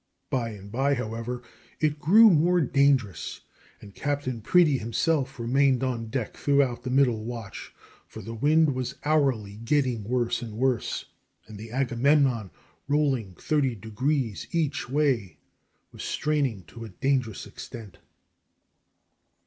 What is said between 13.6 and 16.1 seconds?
degrees each way, was